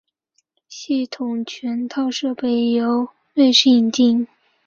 [0.67, 4.27] 系统全套设备由瑞士引进。